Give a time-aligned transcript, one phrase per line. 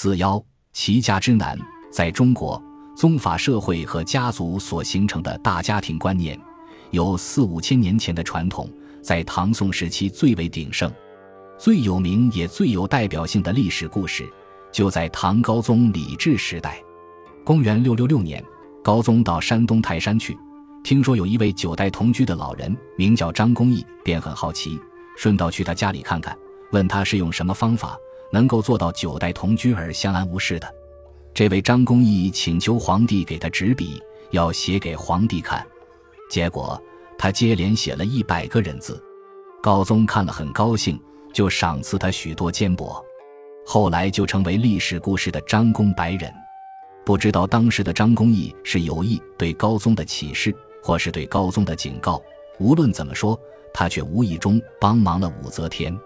[0.00, 0.40] 四幺，
[0.72, 1.58] 齐家之难，
[1.90, 2.62] 在中国
[2.96, 6.38] 宗法社会和家族所形成的大家庭观念，
[6.92, 8.72] 有四五千年前的传统，
[9.02, 10.88] 在唐宋时期最为鼎盛。
[11.58, 14.24] 最有名也最有代表性的历史故事，
[14.70, 16.80] 就在唐高宗李治时代。
[17.44, 18.40] 公元六六六年，
[18.84, 20.38] 高宗到山东泰山去，
[20.84, 24.78] 听说有一位九代同居的老人，名叫张公义，便很好奇，
[25.16, 26.38] 顺道去他家里看看，
[26.70, 27.98] 问他是用什么方法
[28.32, 30.74] 能够做到九代同居而相安无事的。
[31.34, 35.64] 这位张公义请求皇帝给他纸笔，要写给皇帝看。
[36.30, 36.80] 结果
[37.18, 39.02] 他接连写了一百个人字，
[39.62, 40.98] 高宗看了很高兴。
[41.30, 43.00] 就赏赐他许多坚帛，
[43.64, 46.32] 后来就成为历史故事的张公白人。
[47.04, 50.52] 不知道当时的张公义是有意对高宗的启示，
[50.82, 52.20] 或是对高宗的警告。
[52.58, 53.38] 无论怎么说，
[53.74, 55.96] 他却无意中帮忙了武则天，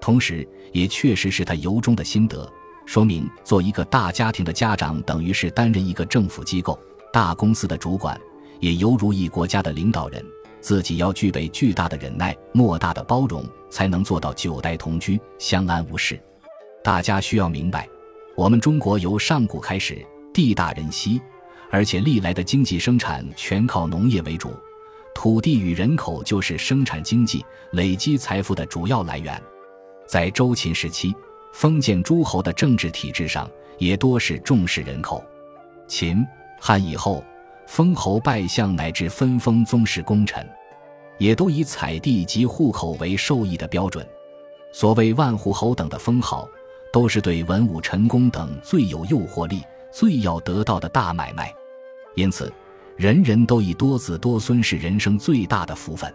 [0.00, 2.50] 同时也确实是他由衷的心得。
[2.86, 6.78] 说明做一个大家庭的家长，等于是担任一个政府机构、
[7.12, 8.18] 大公司的主管，
[8.60, 10.24] 也犹如一国家的领导人。
[10.60, 16.20] 自己要具备巨大的忍耐、莫大的包容，才能做到九代同居、相安无事。
[16.82, 17.88] 大家需要明白，
[18.36, 21.20] 我们中国由上古开始，地大人稀，
[21.70, 24.52] 而且历来的经济生产全靠农业为主，
[25.14, 29.40] 土地与人口就是生产经济、累积财富的主要来源。
[30.08, 31.14] 在周秦时期，
[31.52, 35.22] 封建诸侯的政治体制上也多是重视人口。
[35.86, 36.26] 秦
[36.58, 37.22] 汉以后。
[37.70, 40.42] 封侯拜相乃至分封宗室功臣，
[41.18, 44.08] 也都以采地及户口为受益的标准。
[44.72, 46.48] 所谓万户侯等的封号，
[46.90, 49.62] 都是对文武臣工等最有诱惑力、
[49.92, 51.54] 最要得到的大买卖。
[52.14, 52.50] 因此，
[52.96, 56.10] 人人都以多子多孙是人生最大的福分。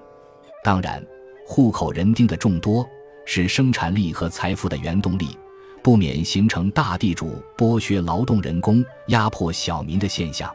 [0.63, 1.05] 当然，
[1.45, 2.83] 户口人丁的众多
[3.25, 5.38] 是生产力和财富的原动力，
[5.81, 10.53] 不免形成大地主剥削劳动人工、压迫小民的现象。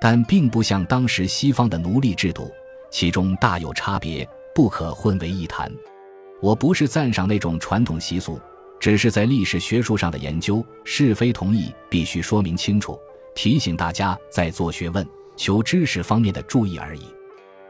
[0.00, 2.50] 但并不像当时西方的奴隶制度，
[2.90, 5.72] 其中大有差别，不可混为一谈。
[6.42, 8.38] 我不是赞赏那种传统习俗，
[8.78, 12.98] 只是在历史学术上的研究是非同意必须说明清楚，
[13.34, 17.06] 提醒大家在做学问、求知识方面的注意而已。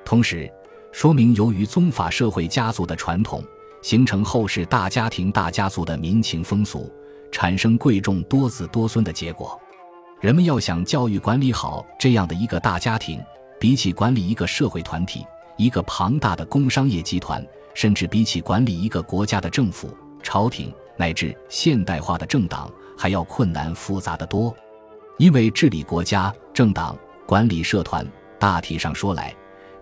[0.05, 0.51] 同时，
[0.91, 3.43] 说明由于宗法社会家族的传统，
[3.87, 6.93] 形成后世大家庭大家族的民情风俗，
[7.31, 9.57] 产生贵重多子多孙的结果。
[10.21, 13.23] 人们要想教育管理好这样的一个大家庭，
[13.61, 15.25] 比起管理一个社会团体、
[15.57, 22.69] 一个庞大的工商业集团，甚至比起管理一个国家的政府、朝廷乃至现代化的政党，
[22.99, 24.53] 还要困难复杂的多。
[25.17, 28.05] 因为治理国家、政党、管理社团，
[28.37, 29.33] 大体上说来，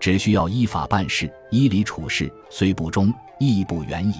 [0.05, 4.13] 只需要依法办事、依理处事，虽不忠，亦不远矣。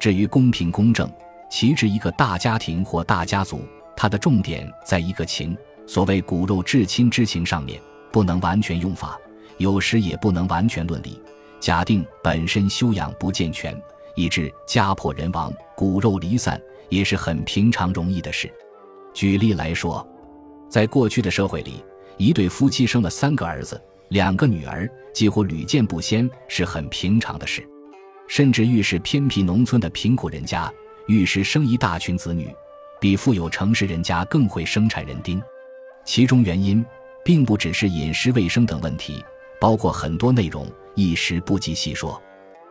[0.00, 1.06] 至于公平公正，
[1.50, 3.60] 其治一个大家庭或大家族。
[3.94, 5.54] 它的重点在一个情，
[5.86, 7.78] 所谓骨肉至亲之情上面，
[8.10, 9.18] 不能完全用法，
[9.58, 11.20] 有时也不能完全论理。
[11.60, 13.78] 假定本身修养不健全，
[14.16, 16.58] 以致家破人亡、骨肉离散，
[16.88, 18.50] 也是很平常容易的事。
[19.12, 20.08] 举例来说，
[20.70, 21.84] 在过去的社会里，
[22.16, 27.66] 一对夫妻生了三个儿子、两个女儿，几乎屡见不鲜，是很平常的事。
[28.28, 30.72] 甚至愈是偏僻农村的贫苦人家，
[31.06, 32.48] 愈是生一大群子女。
[33.00, 35.42] 比富有城市人家更会生产人丁，
[36.04, 36.84] 其中原因
[37.24, 39.22] 并不只是饮食卫生等问题，
[39.60, 42.20] 包括很多内容一时不及细说。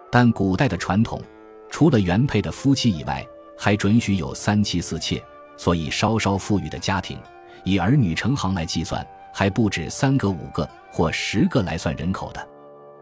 [0.10, 1.22] 但古代的传统，
[1.70, 3.26] 除了原配的夫妻以外，
[3.58, 5.22] 还准许有三妻四妾，
[5.58, 7.20] 所以稍稍富裕的家庭，
[7.66, 12.48] 以儿女成行来计算，还不止三个、五个或十个来算人口的。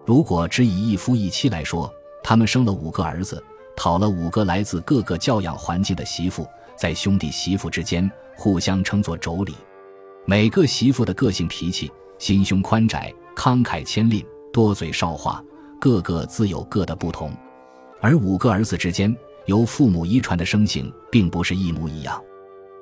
[0.06, 1.92] 如果只以一夫一妻来说，
[2.24, 3.44] 他们生了五个儿子，
[3.76, 6.48] 讨了五个来自各个教养环境的媳妇。
[6.76, 9.54] 在兄弟媳妇之间互相称作妯娌，
[10.26, 15.44] 每个媳妇的个性脾气、心胸宽窄、慷慨谦吝、多嘴少话，
[15.82, 17.34] 个个自有各的不同。
[18.00, 19.14] 而五个儿子之间，
[19.46, 22.24] 由父母遗传的生性并不是一模一样。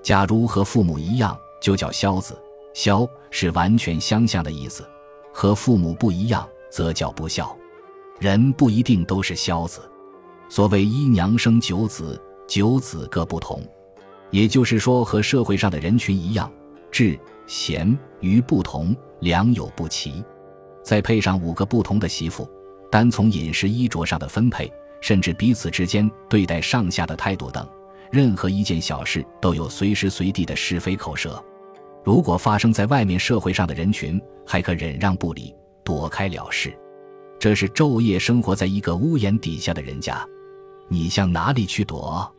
[0.03, 2.39] 假如和父母一样，就叫孝子，
[2.77, 4.83] 孝是完全相像的意思；
[5.33, 7.57] 和父母不一样，则叫不孝。
[8.19, 9.81] 人不一定都是孝子，
[10.47, 13.67] 所谓一娘生九子，九子各不同。
[14.29, 16.51] 也就是说，和社会上的人群一样，
[16.91, 20.23] 智贤愚不同，良莠不齐。
[20.83, 22.47] 再配上五个不同的媳妇，
[22.91, 24.71] 单从饮食衣着上的分配，
[25.01, 27.67] 甚至彼此之间对待上下的态度等，
[28.11, 31.43] 任何一件小事都有随时随地的是非口舌。
[32.07, 36.73] 如果发生在外面社会上的人群，还可忍让不理，躲开了事。
[37.37, 40.25] 这是昼夜生活在一个屋檐底下的人家，
[40.87, 42.33] 你向哪里去躲？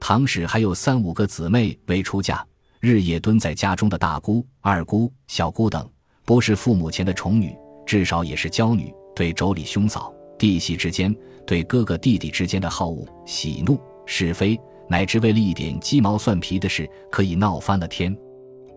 [0.00, 2.44] 唐史还有三五个姊妹未出嫁，
[2.80, 5.88] 日夜蹲在家中的大姑、二姑、小姑等，
[6.24, 7.54] 不是父母前的宠女，
[7.86, 8.92] 至少也是娇女。
[9.14, 11.14] 对妯娌兄嫂、弟媳之间，
[11.46, 14.58] 对哥哥弟弟之间的好恶、喜怒、是非，
[14.88, 18.12] 乃至为了一点鸡毛蒜皮的事，可以闹翻了天。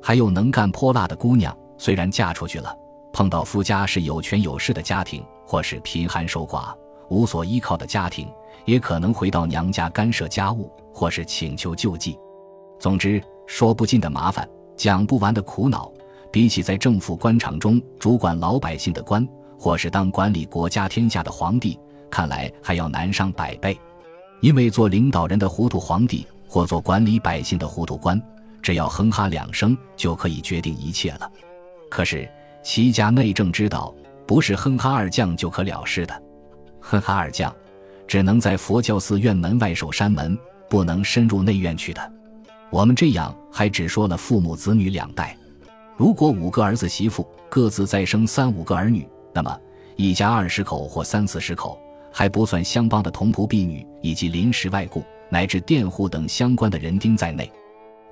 [0.01, 2.75] 还有能干泼辣的姑娘，虽然嫁出去了，
[3.11, 6.73] 碰到夫家是有权有势的家庭，或是贫寒守寡、
[7.09, 8.27] 无所依靠的家庭，
[8.65, 12.17] 也可能回到娘家干涉家务，或是请求救济。
[12.79, 15.91] 总之，说不尽的麻烦，讲不完的苦恼，
[16.31, 19.27] 比起在政府官场中主管老百姓的官。
[19.59, 21.79] 或是当管理国家天下的皇帝，
[22.11, 23.75] 看来还要难上百倍。
[24.39, 28.21] 因为做领导人的糊涂皇帝，或做管理百姓的糊涂官，
[28.61, 31.31] 只要哼哈两声就可以决定一切了。
[31.89, 32.29] 可是
[32.63, 33.93] 齐家内政之道，
[34.25, 36.23] 不是哼哈二将就可了事的。
[36.79, 37.53] 哼哈二将，
[38.07, 40.37] 只能在佛教寺院门外守山门，
[40.69, 42.13] 不能深入内院去的。
[42.69, 45.37] 我们这样还只说了父母子女两代，
[45.95, 49.07] 如果五个儿子媳妇各自再生三五个儿女。
[49.33, 49.57] 那么，
[49.95, 51.79] 一家二十口或三四十口，
[52.11, 57.49] 还不算乡邦的童仆婢女以及临时外雇乃至佃户等相关的人丁在内。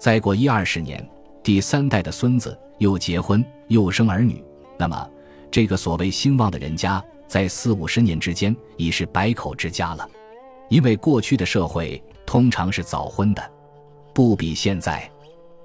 [0.06, 1.04] 再过一二十年，
[1.42, 4.40] 第三代的孙子又结婚又生儿女，
[4.78, 5.10] 那么
[5.50, 10.08] 这个所谓兴旺的人家，在四五十年之间已是百口之家了。
[10.70, 13.42] 因为过去的社会通常是早婚的，
[14.14, 15.10] 不比现在。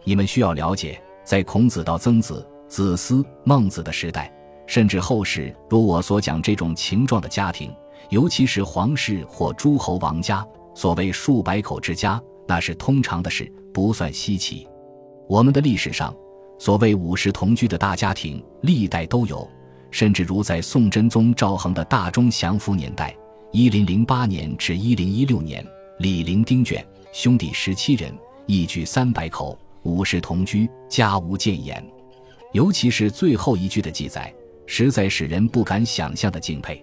[0.04, 4.34] 你们需要了解，在孔子到曾子、子思、孟子的时代。
[4.66, 7.70] 甚至后世如我所讲这种情状的家庭，
[8.08, 10.42] 尤其是皇室或诸侯王家，
[10.74, 14.66] 所谓数百口之家，那是通常的事，不算稀奇。
[15.28, 16.14] 我们的历史上，
[16.58, 19.48] 所谓五世同居的大家庭，历代都有，
[19.90, 23.16] 甚至如在宋真宗赵恒的大中祥符年代
[23.52, 25.64] （一零零八年至一零一六年），
[25.98, 28.12] 李陵丁卷兄弟十七人，
[28.46, 31.84] 一居三百口，五世同居，家无谏言。
[32.52, 34.32] 尤其是最后一句的记载。
[34.72, 36.80] 实在使人不敢想象的敬佩。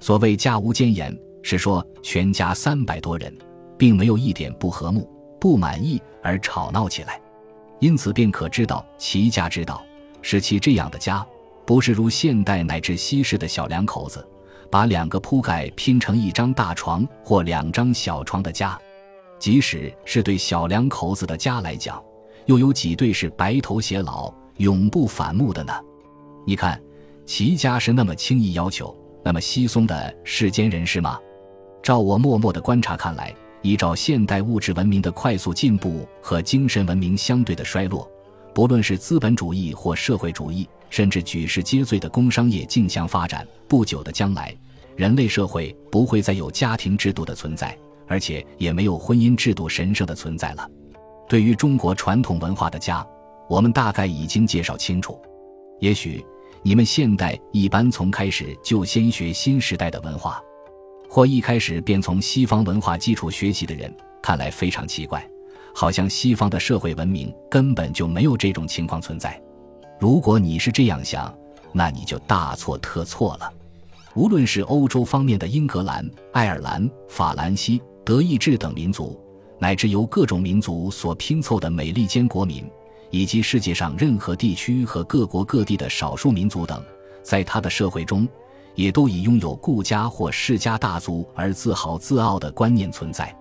[0.00, 3.30] 所谓家无奸言，是说全家三百多人，
[3.76, 5.06] 并没有一点不和睦、
[5.40, 7.20] 不满意而吵闹起来。
[7.80, 9.84] 因此便可知道齐家之道
[10.22, 11.24] 是其这样的家，
[11.64, 14.26] 不是如现代乃至西式的小两口子，
[14.70, 18.78] 把两个铺盖拼成一张大床或两张小床的家。
[19.38, 22.02] 即使是对小两口子的家来讲，
[22.46, 25.72] 又有几对是白头偕老、永不反目的呢？
[26.46, 26.80] 你看。
[27.26, 31.18] 齐家是那么轻易要求、那么稀松的世间人士吗？
[31.82, 38.10] 照我默默的观察看来，依照现代物质文明的快速进步和精神文明相对的衰落，
[38.54, 44.54] 不论是资本主义或社会主义，甚至举世皆醉的工商业竞相发展，不久的将来，
[44.96, 47.76] 人类社会不会再有家庭制度的存在，
[48.06, 50.68] 而且也没有婚姻制度神圣的存在了。
[51.28, 53.06] 对于中国传统文化的家，
[53.48, 55.20] 我们大概已经介绍清楚，
[55.80, 56.24] 也许。
[56.60, 60.42] 你们现代一般从开始就先学新时代的文化，
[61.08, 65.26] 或一开始便从西方文化基础学习的人，看来非常奇怪，
[65.74, 69.40] 好像西方的社会文明根本就没有这种情况存在。
[69.98, 71.34] 如果你是这样想，
[71.72, 73.52] 那你就大错特错了。
[74.14, 79.18] 无论是欧洲方面的英格兰、爱尔兰、法兰西、德意志等民族，
[79.58, 82.64] 乃至由各种民族所拼凑的美利坚国民。
[83.10, 86.84] 以及世界上任何地区和各国各地的少数民族等，
[87.22, 88.28] 在他的社会中，
[88.78, 93.34] 也都以拥有顾家或世家大族而自豪自傲的观念存在。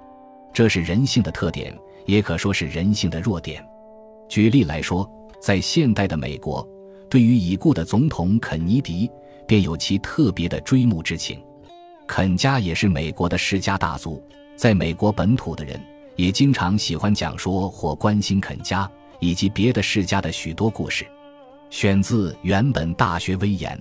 [0.52, 1.72] 这是人性的特点，
[2.08, 3.64] 也可说是人性的弱点。
[4.28, 5.08] 举例来说，
[5.40, 6.68] 在现代的美国，
[7.08, 9.08] 对于已故的总统肯尼迪，
[9.46, 11.40] 便有其特别的追慕之情。
[12.08, 14.20] 肯家也是美国的世家大族，
[14.56, 15.80] 在美国本土的人
[16.16, 18.90] 也经常喜欢讲说或关心肯家。
[19.20, 21.06] 以及别的世家的许多故事，
[21.72, 23.76] 选自原本《大学威严》。